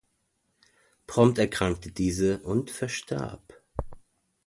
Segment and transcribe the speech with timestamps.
[1.05, 3.61] Prompt erkrankte diese und verstarb.